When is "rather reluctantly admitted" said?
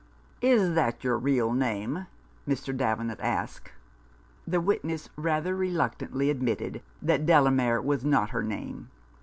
5.15-6.81